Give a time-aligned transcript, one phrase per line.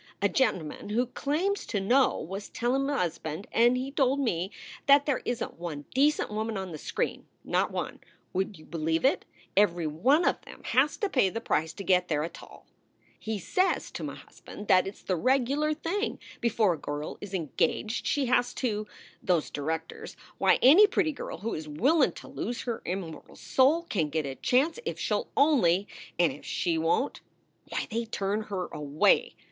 [0.19, 4.49] "A gent man who claims to know was telling m usband and he told me
[4.87, 7.99] that there isn t one decent woman on the screen not one.
[8.33, 9.25] Would you b lieve it?
[9.55, 12.65] Every one of them has to pay the Price to get there at tall.
[12.79, 12.85] 4
[13.19, 16.17] He says to m usband that it s the regular thing.
[16.39, 18.87] Before a girl is engaged she has to
[19.21, 24.09] Those directors Why, any pretty girl who is willin to lose her immortal soul can
[24.09, 25.87] get a chance if she ll only
[26.17, 27.21] And if she won t
[27.69, 29.35] why, they turn her away.